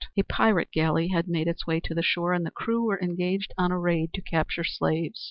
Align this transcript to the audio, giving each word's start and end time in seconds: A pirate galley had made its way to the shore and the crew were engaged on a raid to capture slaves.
A 0.17 0.23
pirate 0.23 0.71
galley 0.71 1.09
had 1.09 1.27
made 1.27 1.47
its 1.47 1.67
way 1.67 1.79
to 1.81 1.93
the 1.93 2.01
shore 2.01 2.33
and 2.33 2.43
the 2.43 2.49
crew 2.49 2.87
were 2.87 2.99
engaged 2.99 3.53
on 3.55 3.71
a 3.71 3.77
raid 3.77 4.15
to 4.15 4.21
capture 4.23 4.63
slaves. 4.63 5.19